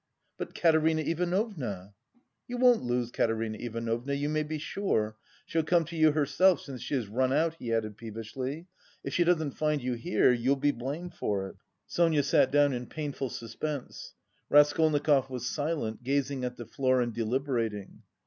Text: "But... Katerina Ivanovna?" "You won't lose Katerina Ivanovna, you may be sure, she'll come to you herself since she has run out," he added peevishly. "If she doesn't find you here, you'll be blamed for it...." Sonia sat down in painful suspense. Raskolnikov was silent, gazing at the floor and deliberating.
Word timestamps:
"But... 0.39 0.55
Katerina 0.55 1.03
Ivanovna?" 1.03 1.93
"You 2.47 2.57
won't 2.57 2.81
lose 2.81 3.11
Katerina 3.11 3.59
Ivanovna, 3.59 4.13
you 4.15 4.29
may 4.29 4.41
be 4.41 4.57
sure, 4.57 5.15
she'll 5.45 5.61
come 5.61 5.85
to 5.85 5.95
you 5.95 6.13
herself 6.13 6.59
since 6.59 6.81
she 6.81 6.95
has 6.95 7.07
run 7.07 7.31
out," 7.31 7.53
he 7.59 7.71
added 7.71 7.97
peevishly. 7.97 8.65
"If 9.03 9.13
she 9.13 9.23
doesn't 9.23 9.51
find 9.51 9.79
you 9.79 9.93
here, 9.93 10.31
you'll 10.33 10.55
be 10.55 10.71
blamed 10.71 11.13
for 11.13 11.45
it...." 11.49 11.57
Sonia 11.85 12.23
sat 12.23 12.49
down 12.51 12.73
in 12.73 12.87
painful 12.87 13.29
suspense. 13.29 14.15
Raskolnikov 14.49 15.29
was 15.29 15.45
silent, 15.47 16.03
gazing 16.03 16.43
at 16.45 16.55
the 16.57 16.65
floor 16.65 16.99
and 16.99 17.13
deliberating. 17.13 18.01